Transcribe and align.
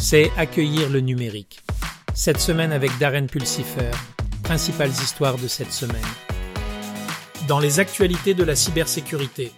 c'est 0.00 0.30
accueillir 0.38 0.88
le 0.88 1.00
numérique. 1.00 1.60
Cette 2.14 2.40
semaine 2.40 2.72
avec 2.72 2.90
Darren 2.98 3.26
Pulsifer, 3.26 3.90
principales 4.42 4.90
histoires 4.90 5.36
de 5.36 5.46
cette 5.46 5.72
semaine. 5.72 6.00
Dans 7.46 7.60
les 7.60 7.80
actualités 7.80 8.32
de 8.32 8.42
la 8.42 8.56
cybersécurité. 8.56 9.52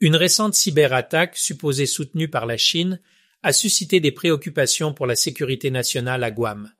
Une 0.00 0.14
récente 0.14 0.52
cyberattaque, 0.52 1.38
supposée 1.38 1.86
soutenue 1.86 2.28
par 2.28 2.44
la 2.44 2.58
Chine, 2.58 3.00
a 3.42 3.54
suscité 3.54 3.98
des 3.98 4.12
préoccupations 4.12 4.92
pour 4.92 5.06
la 5.06 5.16
sécurité 5.16 5.70
nationale 5.70 6.22
à 6.22 6.30
Guam. 6.30 6.70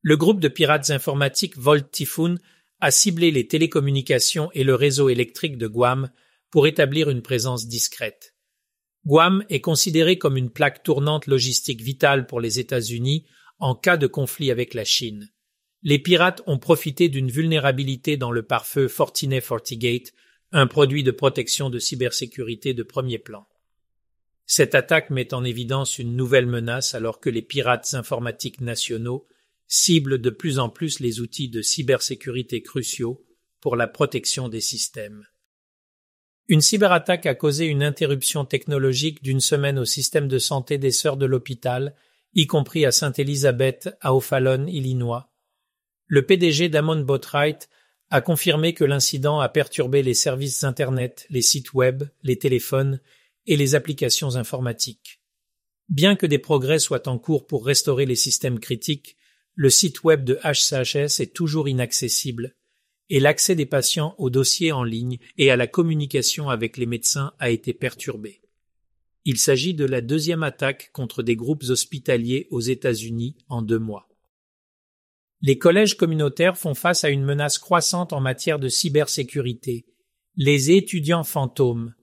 Le 0.00 0.16
groupe 0.16 0.40
de 0.40 0.48
pirates 0.48 0.88
informatiques 0.88 1.58
Volt 1.58 1.90
Typhoon 1.90 2.36
a 2.80 2.90
ciblé 2.90 3.30
les 3.30 3.46
télécommunications 3.46 4.50
et 4.52 4.64
le 4.64 4.74
réseau 4.74 5.10
électrique 5.10 5.58
de 5.58 5.66
Guam 5.66 6.10
pour 6.50 6.66
établir 6.66 7.10
une 7.10 7.22
présence 7.22 7.68
discrète. 7.68 8.33
Guam 9.06 9.44
est 9.50 9.60
considéré 9.60 10.16
comme 10.16 10.36
une 10.36 10.50
plaque 10.50 10.82
tournante 10.82 11.26
logistique 11.26 11.82
vitale 11.82 12.26
pour 12.26 12.40
les 12.40 12.58
États-Unis 12.58 13.26
en 13.58 13.74
cas 13.74 13.96
de 13.96 14.06
conflit 14.06 14.50
avec 14.50 14.72
la 14.72 14.84
Chine. 14.84 15.30
Les 15.82 15.98
pirates 15.98 16.42
ont 16.46 16.58
profité 16.58 17.10
d'une 17.10 17.30
vulnérabilité 17.30 18.16
dans 18.16 18.30
le 18.30 18.42
pare-feu 18.42 18.88
Fortinet 18.88 19.42
FortiGate, 19.42 20.12
un 20.52 20.66
produit 20.66 21.02
de 21.02 21.10
protection 21.10 21.68
de 21.68 21.78
cybersécurité 21.78 22.72
de 22.72 22.82
premier 22.82 23.18
plan. 23.18 23.46
Cette 24.46 24.74
attaque 24.74 25.10
met 25.10 25.34
en 25.34 25.44
évidence 25.44 25.98
une 25.98 26.16
nouvelle 26.16 26.46
menace 26.46 26.94
alors 26.94 27.20
que 27.20 27.30
les 27.30 27.42
pirates 27.42 27.92
informatiques 27.92 28.62
nationaux 28.62 29.26
ciblent 29.66 30.20
de 30.20 30.30
plus 30.30 30.58
en 30.58 30.70
plus 30.70 31.00
les 31.00 31.20
outils 31.20 31.48
de 31.48 31.60
cybersécurité 31.60 32.62
cruciaux 32.62 33.22
pour 33.60 33.76
la 33.76 33.86
protection 33.86 34.48
des 34.48 34.60
systèmes. 34.60 35.26
Une 36.46 36.60
cyberattaque 36.60 37.24
a 37.24 37.34
causé 37.34 37.64
une 37.64 37.82
interruption 37.82 38.44
technologique 38.44 39.22
d'une 39.22 39.40
semaine 39.40 39.78
au 39.78 39.86
système 39.86 40.28
de 40.28 40.38
santé 40.38 40.76
des 40.76 40.90
sœurs 40.90 41.16
de 41.16 41.24
l'hôpital, 41.24 41.94
y 42.34 42.46
compris 42.46 42.84
à 42.84 42.92
Sainte-Élisabeth, 42.92 43.96
à 44.02 44.14
O'Fallon, 44.14 44.66
Illinois. 44.66 45.30
Le 46.06 46.26
PDG 46.26 46.68
d'Amon 46.68 47.00
Botright 47.00 47.70
a 48.10 48.20
confirmé 48.20 48.74
que 48.74 48.84
l'incident 48.84 49.40
a 49.40 49.48
perturbé 49.48 50.02
les 50.02 50.12
services 50.12 50.64
Internet, 50.64 51.26
les 51.30 51.40
sites 51.40 51.72
web, 51.72 52.04
les 52.22 52.38
téléphones 52.38 53.00
et 53.46 53.56
les 53.56 53.74
applications 53.74 54.36
informatiques. 54.36 55.22
Bien 55.88 56.14
que 56.14 56.26
des 56.26 56.38
progrès 56.38 56.78
soient 56.78 57.08
en 57.08 57.18
cours 57.18 57.46
pour 57.46 57.64
restaurer 57.64 58.04
les 58.04 58.16
systèmes 58.16 58.60
critiques, 58.60 59.16
le 59.54 59.70
site 59.70 60.04
web 60.04 60.24
de 60.24 60.38
HCHS 60.42 61.20
est 61.20 61.34
toujours 61.34 61.68
inaccessible 61.68 62.54
et 63.10 63.20
l'accès 63.20 63.54
des 63.54 63.66
patients 63.66 64.14
aux 64.18 64.30
dossiers 64.30 64.72
en 64.72 64.84
ligne 64.84 65.18
et 65.36 65.50
à 65.50 65.56
la 65.56 65.66
communication 65.66 66.48
avec 66.48 66.76
les 66.76 66.86
médecins 66.86 67.32
a 67.38 67.50
été 67.50 67.72
perturbé. 67.72 68.40
Il 69.24 69.38
s'agit 69.38 69.74
de 69.74 69.84
la 69.84 70.00
deuxième 70.00 70.42
attaque 70.42 70.90
contre 70.92 71.22
des 71.22 71.36
groupes 71.36 71.64
hospitaliers 71.68 72.46
aux 72.50 72.60
États-Unis 72.60 73.36
en 73.48 73.62
deux 73.62 73.78
mois. 73.78 74.08
Les 75.40 75.58
collèges 75.58 75.96
communautaires 75.96 76.56
font 76.56 76.74
face 76.74 77.04
à 77.04 77.10
une 77.10 77.24
menace 77.24 77.58
croissante 77.58 78.12
en 78.12 78.20
matière 78.20 78.58
de 78.58 78.68
cybersécurité. 78.68 79.86
Les 80.36 80.70
étudiants 80.70 81.24
fantômes. 81.24 81.94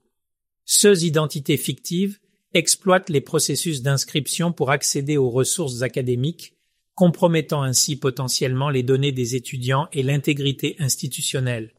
Ceux 0.64 1.04
identités 1.04 1.56
fictives 1.56 2.18
exploitent 2.54 3.10
les 3.10 3.20
processus 3.20 3.82
d'inscription 3.82 4.52
pour 4.52 4.70
accéder 4.70 5.16
aux 5.16 5.30
ressources 5.30 5.82
académiques 5.82 6.54
compromettant 6.94 7.62
ainsi 7.62 7.96
potentiellement 7.96 8.70
les 8.70 8.82
données 8.82 9.12
des 9.12 9.34
étudiants 9.34 9.88
et 9.92 10.02
l'intégrité 10.02 10.76
institutionnelle. 10.78 11.74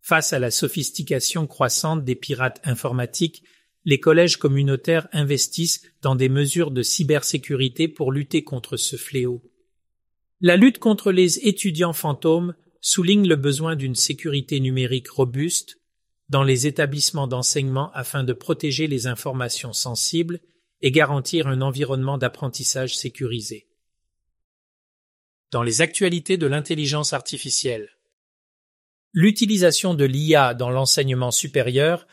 Face 0.00 0.32
à 0.32 0.38
la 0.38 0.50
sophistication 0.50 1.46
croissante 1.46 2.04
des 2.04 2.14
pirates 2.14 2.60
informatiques, 2.64 3.42
les 3.84 4.00
collèges 4.00 4.36
communautaires 4.36 5.08
investissent 5.12 5.82
dans 6.02 6.14
des 6.14 6.28
mesures 6.28 6.70
de 6.70 6.82
cybersécurité 6.82 7.88
pour 7.88 8.12
lutter 8.12 8.44
contre 8.44 8.76
ce 8.76 8.96
fléau. 8.96 9.42
La 10.40 10.56
lutte 10.56 10.78
contre 10.78 11.10
les 11.10 11.46
étudiants 11.46 11.92
fantômes 11.92 12.54
souligne 12.80 13.26
le 13.26 13.36
besoin 13.36 13.76
d'une 13.76 13.94
sécurité 13.94 14.60
numérique 14.60 15.08
robuste 15.08 15.80
dans 16.28 16.44
les 16.44 16.66
établissements 16.66 17.26
d'enseignement 17.26 17.90
afin 17.92 18.24
de 18.24 18.32
protéger 18.32 18.86
les 18.86 19.06
informations 19.06 19.72
sensibles 19.72 20.40
et 20.80 20.92
garantir 20.92 21.48
un 21.48 21.60
environnement 21.60 22.18
d'apprentissage 22.18 22.96
sécurisé 22.96 23.67
dans 25.50 25.62
les 25.62 25.80
actualités 25.80 26.36
de 26.36 26.46
l'intelligence 26.46 27.12
artificielle. 27.12 27.90
L'utilisation 29.12 29.94
de 29.94 30.04
l'IA 30.04 30.54
dans 30.54 30.70
l'enseignement 30.70 31.30
supérieur 31.30 32.06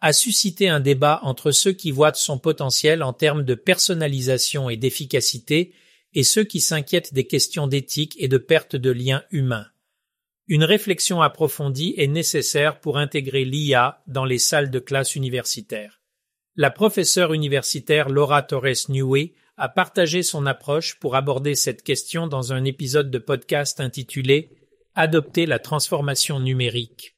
a 0.00 0.12
suscité 0.12 0.68
un 0.68 0.80
débat 0.80 1.20
entre 1.22 1.52
ceux 1.52 1.72
qui 1.72 1.90
voient 1.90 2.12
son 2.14 2.38
potentiel 2.38 3.02
en 3.02 3.12
termes 3.12 3.44
de 3.44 3.54
personnalisation 3.54 4.68
et 4.68 4.76
d'efficacité 4.76 5.74
et 6.12 6.24
ceux 6.24 6.44
qui 6.44 6.60
s'inquiètent 6.60 7.14
des 7.14 7.26
questions 7.26 7.66
d'éthique 7.66 8.14
et 8.18 8.28
de 8.28 8.36
perte 8.36 8.76
de 8.76 8.90
liens 8.90 9.22
humains. 9.30 9.66
Une 10.48 10.64
réflexion 10.64 11.22
approfondie 11.22 11.94
est 11.96 12.08
nécessaire 12.08 12.80
pour 12.80 12.98
intégrer 12.98 13.44
l'IA 13.44 14.02
dans 14.06 14.24
les 14.24 14.38
salles 14.38 14.70
de 14.70 14.80
classe 14.80 15.14
universitaires. 15.14 16.02
La 16.56 16.70
professeure 16.70 17.32
universitaire 17.32 18.10
Laura 18.10 18.42
Torres 18.42 18.88
Newey 18.88 19.32
a 19.62 19.68
partagé 19.68 20.24
son 20.24 20.46
approche 20.46 20.98
pour 20.98 21.14
aborder 21.14 21.54
cette 21.54 21.84
question 21.84 22.26
dans 22.26 22.52
un 22.52 22.64
épisode 22.64 23.12
de 23.12 23.18
podcast 23.18 23.78
intitulé 23.78 24.50
Adopter 24.96 25.46
la 25.46 25.60
transformation 25.60 26.40
numérique. 26.40 27.14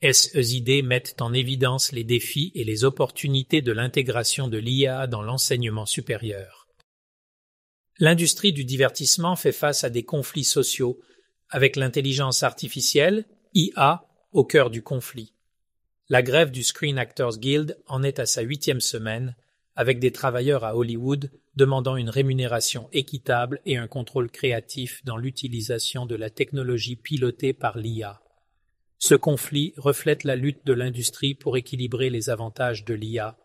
Idées 0.00 0.80
mettent 0.80 1.20
en 1.20 1.34
évidence 1.34 1.92
les 1.92 2.02
défis 2.02 2.50
et 2.54 2.64
les 2.64 2.84
opportunités 2.84 3.60
de 3.60 3.72
l'intégration 3.72 4.48
de 4.48 4.56
l'IA 4.56 5.06
dans 5.06 5.20
l'enseignement 5.20 5.84
supérieur. 5.84 6.66
L'industrie 7.98 8.54
du 8.54 8.64
divertissement 8.64 9.36
fait 9.36 9.52
face 9.52 9.84
à 9.84 9.90
des 9.90 10.02
conflits 10.02 10.44
sociaux, 10.44 10.98
avec 11.50 11.76
l'intelligence 11.76 12.42
artificielle, 12.42 13.26
IA, 13.52 14.06
au 14.32 14.46
cœur 14.46 14.70
du 14.70 14.82
conflit. 14.82 15.34
La 16.08 16.22
grève 16.22 16.52
du 16.52 16.62
Screen 16.62 16.98
Actors 16.98 17.36
Guild 17.36 17.78
en 17.86 18.02
est 18.02 18.18
à 18.18 18.24
sa 18.24 18.40
huitième 18.40 18.80
semaine, 18.80 19.36
avec 19.76 19.98
des 19.98 20.12
travailleurs 20.12 20.64
à 20.64 20.76
Hollywood 20.76 21.30
demandant 21.56 21.96
une 21.96 22.10
rémunération 22.10 22.88
équitable 22.92 23.60
et 23.66 23.76
un 23.76 23.86
contrôle 23.86 24.30
créatif 24.30 25.04
dans 25.04 25.16
l'utilisation 25.16 26.06
de 26.06 26.14
la 26.14 26.30
technologie 26.30 26.96
pilotée 26.96 27.52
par 27.52 27.78
l'IA. 27.78 28.22
Ce 28.98 29.14
conflit 29.14 29.74
reflète 29.76 30.24
la 30.24 30.36
lutte 30.36 30.64
de 30.64 30.72
l'industrie 30.72 31.34
pour 31.34 31.56
équilibrer 31.56 32.08
les 32.08 32.30
avantages 32.30 32.84
de 32.84 32.94
l'IA, 32.94 33.36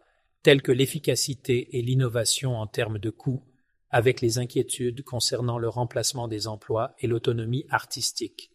tels 0.44 0.62
que 0.62 0.72
l'efficacité 0.72 1.78
et 1.78 1.82
l'innovation 1.82 2.58
en 2.58 2.68
termes 2.68 3.00
de 3.00 3.10
coûts, 3.10 3.44
avec 3.90 4.22
les 4.22 4.38
inquiétudes 4.38 5.04
concernant 5.04 5.58
le 5.58 5.70
remplacement 5.70 6.28
des 6.28 6.48
emplois 6.48 6.96
et 7.00 7.08
l'autonomie 7.08 7.66
artistique. 7.70 8.52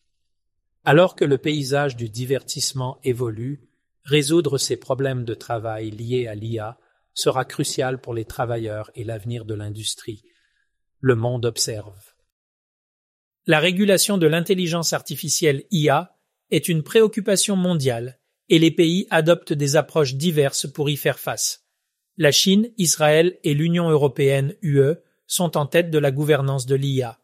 Alors 0.84 1.16
que 1.16 1.24
le 1.24 1.38
paysage 1.38 1.96
du 1.96 2.08
divertissement 2.08 2.98
évolue, 3.02 3.68
résoudre 4.04 4.58
ces 4.58 4.76
problèmes 4.76 5.24
de 5.24 5.34
travail 5.34 5.90
liés 5.90 6.26
à 6.26 6.34
l'IA 6.34 6.78
sera 7.14 7.44
crucial 7.44 8.00
pour 8.00 8.14
les 8.14 8.24
travailleurs 8.24 8.90
et 8.94 9.04
l'avenir 9.04 9.44
de 9.44 9.54
l'industrie. 9.54 10.22
Le 11.00 11.14
monde 11.14 11.44
observe. 11.46 12.14
La 13.46 13.58
régulation 13.58 14.18
de 14.18 14.26
l'intelligence 14.26 14.92
artificielle 14.92 15.64
IA 15.70 16.16
est 16.50 16.68
une 16.68 16.82
préoccupation 16.82 17.56
mondiale 17.56 18.20
et 18.48 18.58
les 18.58 18.70
pays 18.70 19.06
adoptent 19.10 19.52
des 19.52 19.76
approches 19.76 20.14
diverses 20.14 20.70
pour 20.70 20.90
y 20.90 20.96
faire 20.96 21.18
face. 21.18 21.66
La 22.18 22.30
Chine, 22.30 22.70
Israël 22.76 23.38
et 23.42 23.54
l'Union 23.54 23.88
européenne 23.88 24.54
UE 24.62 24.96
sont 25.26 25.56
en 25.56 25.66
tête 25.66 25.90
de 25.90 25.98
la 25.98 26.10
gouvernance 26.10 26.66
de 26.66 26.74
l'IA. 26.74 27.18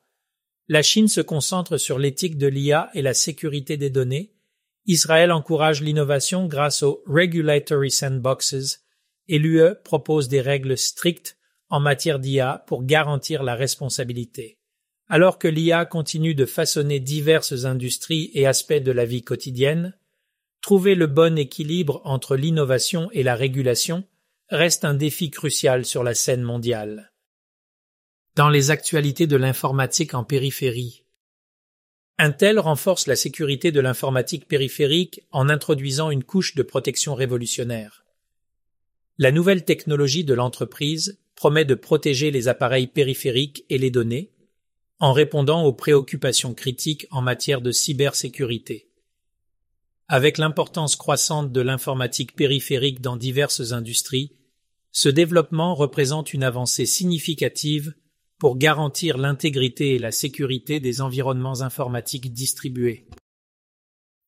La 0.66 0.82
Chine 0.82 1.08
se 1.08 1.20
concentre 1.20 1.76
sur 1.76 1.98
l'éthique 1.98 2.38
de 2.38 2.46
l'IA 2.46 2.90
et 2.94 3.02
la 3.02 3.14
sécurité 3.14 3.76
des 3.76 3.90
données. 3.90 4.34
Israël 4.86 5.30
encourage 5.30 5.82
l'innovation 5.82 6.46
grâce 6.46 6.82
aux 6.82 7.02
Regulatory 7.06 7.90
Sandboxes 7.90 8.80
et 9.28 9.38
l'UE 9.38 9.74
propose 9.84 10.28
des 10.28 10.40
règles 10.40 10.76
strictes 10.76 11.38
en 11.68 11.80
matière 11.80 12.18
d'IA 12.18 12.64
pour 12.66 12.84
garantir 12.84 13.42
la 13.42 13.54
responsabilité. 13.54 14.58
Alors 15.08 15.38
que 15.38 15.48
l'IA 15.48 15.84
continue 15.84 16.34
de 16.34 16.46
façonner 16.46 17.00
diverses 17.00 17.64
industries 17.64 18.30
et 18.34 18.46
aspects 18.46 18.72
de 18.74 18.92
la 18.92 19.04
vie 19.04 19.22
quotidienne, 19.22 19.96
trouver 20.60 20.94
le 20.94 21.06
bon 21.06 21.38
équilibre 21.38 22.00
entre 22.04 22.36
l'innovation 22.36 23.08
et 23.12 23.22
la 23.22 23.34
régulation 23.34 24.04
reste 24.50 24.84
un 24.84 24.94
défi 24.94 25.30
crucial 25.30 25.84
sur 25.84 26.02
la 26.02 26.14
scène 26.14 26.42
mondiale. 26.42 27.12
Dans 28.34 28.48
les 28.48 28.70
actualités 28.70 29.26
de 29.26 29.36
l'informatique 29.36 30.14
en 30.14 30.24
périphérie, 30.24 31.04
Intel 32.20 32.58
renforce 32.58 33.06
la 33.06 33.14
sécurité 33.14 33.70
de 33.70 33.80
l'informatique 33.80 34.48
périphérique 34.48 35.22
en 35.30 35.48
introduisant 35.48 36.10
une 36.10 36.24
couche 36.24 36.56
de 36.56 36.64
protection 36.64 37.14
révolutionnaire. 37.14 38.07
La 39.18 39.32
nouvelle 39.32 39.64
technologie 39.64 40.24
de 40.24 40.34
l'entreprise 40.34 41.18
promet 41.34 41.64
de 41.64 41.74
protéger 41.74 42.30
les 42.30 42.46
appareils 42.46 42.86
périphériques 42.86 43.64
et 43.68 43.78
les 43.78 43.90
données 43.90 44.30
en 45.00 45.12
répondant 45.12 45.64
aux 45.64 45.72
préoccupations 45.72 46.54
critiques 46.54 47.06
en 47.10 47.22
matière 47.22 47.60
de 47.60 47.70
cybersécurité. 47.70 48.90
Avec 50.08 50.38
l'importance 50.38 50.96
croissante 50.96 51.52
de 51.52 51.60
l'informatique 51.60 52.34
périphérique 52.34 53.00
dans 53.00 53.16
diverses 53.16 53.72
industries, 53.72 54.32
Ce 54.90 55.08
développement 55.08 55.74
représente 55.74 56.32
une 56.32 56.42
avancée 56.42 56.86
significative 56.86 57.94
pour 58.38 58.56
garantir 58.56 59.18
l'intégrité 59.18 59.94
et 59.94 59.98
la 59.98 60.12
sécurité 60.12 60.80
des 60.80 61.00
environnements 61.00 61.60
informatiques 61.60 62.32
distribués. 62.32 63.06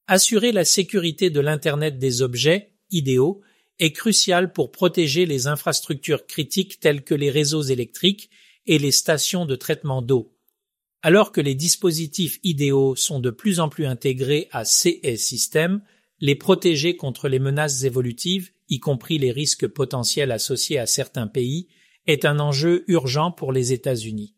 Assurer 0.07 0.53
la 0.53 0.65
sécurité 0.65 1.31
de 1.31 1.41
l'Internet 1.41 1.99
des 1.99 2.23
objets, 2.23 2.75
IDEO, 2.91 3.41
est 3.81 3.93
crucial 3.93 4.53
pour 4.53 4.71
protéger 4.71 5.27
les 5.27 5.47
infrastructures 5.47 6.27
critiques 6.27 6.79
telles 6.79 7.03
que 7.03 7.15
les 7.15 7.31
réseaux 7.31 7.63
électriques 7.63 8.31
et 8.67 8.79
les 8.79 8.93
stations 8.93 9.47
de 9.47 9.57
traitement 9.57 10.03
d'eau. 10.03 10.37
Alors 11.03 11.33
que 11.33 11.41
les 11.41 11.55
dispositifs 11.55 12.39
IDEO 12.45 12.95
sont 12.95 13.21
de 13.21 13.31
plus 13.31 13.59
en 13.59 13.71
plus 13.71 13.87
intégrés 13.87 14.49
à 14.53 14.67
ces 14.67 15.01
systèmes, 15.17 15.83
les 16.21 16.35
protéger 16.35 16.97
contre 16.97 17.29
les 17.29 17.39
menaces 17.39 17.85
évolutives, 17.85 18.51
y 18.69 18.79
compris 18.79 19.19
les 19.19 19.33
risques 19.33 19.67
potentiels 19.67 20.31
associés 20.31 20.79
à 20.79 20.87
certains 20.87 21.27
pays, 21.27 21.69
est 22.07 22.27
un 22.27 22.39
enjeu 22.39 22.85
urgent 22.87 23.33
pour 23.33 23.53
les 23.53 23.73
États-Unis. 23.73 24.35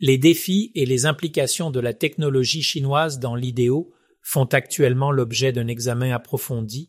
Les 0.00 0.16
défis 0.16 0.72
et 0.74 0.86
les 0.86 1.04
implications 1.04 1.70
de 1.70 1.78
la 1.78 1.92
technologie 1.92 2.62
chinoise 2.62 3.18
dans 3.18 3.34
l'IDEO 3.34 3.92
font 4.22 4.46
actuellement 4.46 5.10
l'objet 5.10 5.52
d'un 5.52 5.68
examen 5.68 6.12
approfondi, 6.12 6.88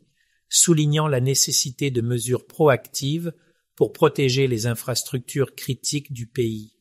soulignant 0.54 1.08
la 1.08 1.20
nécessité 1.20 1.90
de 1.90 2.02
mesures 2.02 2.46
proactives 2.46 3.34
pour 3.76 3.92
protéger 3.92 4.46
les 4.46 4.68
infrastructures 4.68 5.56
critiques 5.56 6.14
du 6.14 6.28
pays. 6.28 6.76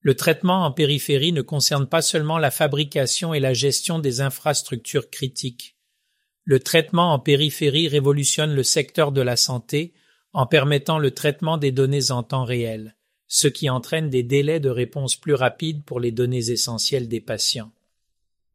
Le 0.00 0.14
traitement 0.14 0.64
en 0.64 0.72
périphérie 0.72 1.32
ne 1.32 1.42
concerne 1.42 1.86
pas 1.86 2.00
seulement 2.00 2.38
la 2.38 2.50
fabrication 2.50 3.34
et 3.34 3.40
la 3.40 3.52
gestion 3.52 3.98
des 3.98 4.22
infrastructures 4.22 5.10
critiques. 5.10 5.76
Le 6.44 6.58
traitement 6.58 7.12
en 7.12 7.18
périphérie 7.18 7.88
révolutionne 7.88 8.54
le 8.54 8.62
secteur 8.62 9.12
de 9.12 9.20
la 9.20 9.36
santé 9.36 9.92
en 10.32 10.46
permettant 10.46 10.98
le 10.98 11.10
traitement 11.10 11.58
des 11.58 11.72
données 11.72 12.10
en 12.10 12.22
temps 12.22 12.44
réel, 12.44 12.96
ce 13.26 13.48
qui 13.48 13.68
entraîne 13.68 14.08
des 14.08 14.22
délais 14.22 14.60
de 14.60 14.70
réponse 14.70 15.16
plus 15.16 15.34
rapides 15.34 15.84
pour 15.84 16.00
les 16.00 16.12
données 16.12 16.50
essentielles 16.50 17.08
des 17.08 17.20
patients. 17.20 17.72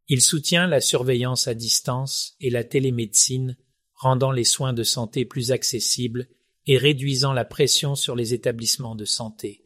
Il 0.07 0.21
soutient 0.21 0.65
la 0.65 0.81
surveillance 0.81 1.48
à 1.48 1.53
distance 1.53 2.36
et 2.39 2.50
la 2.50 2.63
télémédecine, 2.63 3.57
rendant 4.01 4.31
les 4.31 4.44
soins 4.44 4.74
de 4.74 4.81
santé 4.81 5.25
plus 5.25 5.51
accessibles 5.51 6.27
et 6.65 6.80
réduisant 6.80 7.33
la 7.33 7.45
pression 7.45 7.94
sur 7.94 8.15
les 8.15 8.33
établissements 8.33 8.95
de 8.95 9.06
santé. 9.06 9.63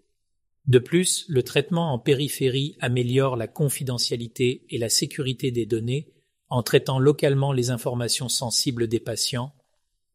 De 0.67 0.77
plus, 0.77 1.23
le 1.29 1.41
traitement 1.41 1.93
en 1.93 1.99
périphérie 1.99 2.75
améliore 2.81 3.37
la 3.37 3.47
confidentialité 3.47 4.65
et 4.69 4.77
la 4.77 4.89
sécurité 4.89 5.51
des 5.51 5.65
données 5.65 6.11
en 6.49 6.63
traitant 6.63 6.99
localement 6.99 7.53
les 7.53 7.69
informations 7.69 8.27
sensibles 8.27 8.89
des 8.89 8.99
patients, 8.99 9.53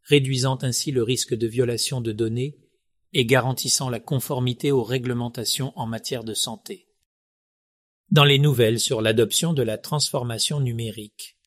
réduisant 0.02 0.58
ainsi 0.60 0.92
le 0.92 1.02
risque 1.02 1.34
de 1.34 1.46
violation 1.46 2.02
de 2.02 2.12
données 2.12 2.58
et 3.14 3.24
garantissant 3.24 3.88
la 3.88 4.00
conformité 4.00 4.70
aux 4.70 4.84
réglementations 4.84 5.72
en 5.76 5.86
matière 5.86 6.24
de 6.24 6.34
santé. 6.34 6.88
Dans 8.10 8.24
les 8.24 8.38
nouvelles 8.38 8.80
sur 8.80 9.00
l'adoption 9.00 9.54
de 9.54 9.62
la 9.62 9.78
transformation 9.78 10.60
numérique. 10.60 11.39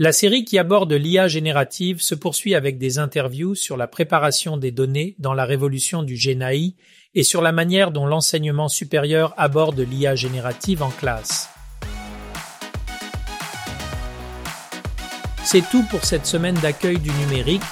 La 0.00 0.12
série 0.12 0.44
qui 0.44 0.58
aborde 0.58 0.92
l'IA 0.92 1.26
générative 1.26 2.00
se 2.00 2.14
poursuit 2.14 2.54
avec 2.54 2.78
des 2.78 3.00
interviews 3.00 3.56
sur 3.56 3.76
la 3.76 3.88
préparation 3.88 4.56
des 4.56 4.70
données 4.70 5.16
dans 5.18 5.34
la 5.34 5.44
révolution 5.44 6.04
du 6.04 6.14
GENAI 6.14 6.76
et 7.16 7.24
sur 7.24 7.42
la 7.42 7.50
manière 7.50 7.90
dont 7.90 8.06
l'enseignement 8.06 8.68
supérieur 8.68 9.34
aborde 9.36 9.80
l'IA 9.80 10.14
générative 10.14 10.84
en 10.84 10.90
classe. 10.90 11.48
C'est 15.42 15.68
tout 15.68 15.82
pour 15.90 16.04
cette 16.04 16.26
semaine 16.26 16.58
d'accueil 16.62 17.00
du 17.00 17.10
numérique. 17.10 17.62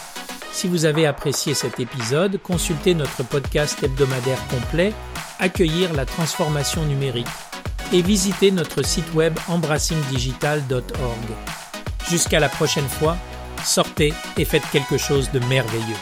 Si 0.51 0.67
vous 0.67 0.85
avez 0.85 1.07
apprécié 1.07 1.55
cet 1.55 1.79
épisode, 1.79 2.43
consultez 2.43 2.95
notre 2.95 3.23
podcast 3.23 3.81
hebdomadaire 3.85 4.45
complet 4.49 4.93
Accueillir 5.39 5.93
la 5.93 6.07
transformation 6.07 6.85
numérique 6.87 7.27
et 7.93 8.03
visitez 8.03 8.51
notre 8.51 8.83
site 8.83 9.15
web 9.15 9.39
embrassingdigital.org. 9.47 11.66
Jusqu'à 12.09 12.39
la 12.39 12.49
prochaine 12.49 12.89
fois, 12.89 13.17
sortez 13.65 14.15
et 14.37 14.45
faites 14.45 14.69
quelque 14.71 14.97
chose 14.97 15.31
de 15.33 15.41
merveilleux. 15.41 15.97